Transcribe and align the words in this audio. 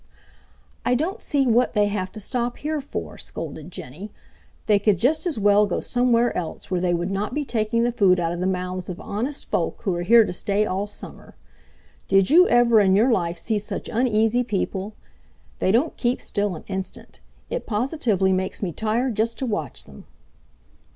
"I 0.83 0.95
don't 0.95 1.21
see 1.21 1.45
what 1.45 1.75
they 1.75 1.85
have 1.85 2.11
to 2.13 2.19
stop 2.19 2.57
here 2.57 2.81
for," 2.81 3.19
scolded 3.19 3.69
Jenny. 3.69 4.11
"They 4.65 4.79
could 4.79 4.97
just 4.97 5.27
as 5.27 5.37
well 5.37 5.67
go 5.67 5.79
somewhere 5.79 6.35
else 6.35 6.71
where 6.71 6.81
they 6.81 6.95
would 6.95 7.11
not 7.11 7.35
be 7.35 7.45
taking 7.45 7.83
the 7.83 7.91
food 7.91 8.19
out 8.19 8.31
of 8.31 8.39
the 8.39 8.47
mouths 8.47 8.89
of 8.89 8.99
honest 8.99 9.45
folk 9.51 9.83
who 9.83 9.93
are 9.93 10.01
here 10.01 10.25
to 10.25 10.33
stay 10.33 10.65
all 10.65 10.87
summer. 10.87 11.35
Did 12.07 12.31
you 12.31 12.49
ever 12.49 12.79
in 12.79 12.95
your 12.95 13.11
life 13.11 13.37
see 13.37 13.59
such 13.59 13.89
uneasy 13.89 14.43
people? 14.43 14.95
They 15.59 15.71
don't 15.71 15.95
keep 15.97 16.19
still 16.19 16.55
an 16.55 16.63
instant. 16.65 17.19
It 17.51 17.67
positively 17.67 18.33
makes 18.33 18.63
me 18.63 18.71
tired 18.71 19.13
just 19.13 19.37
to 19.37 19.45
watch 19.45 19.83
them." 19.83 20.05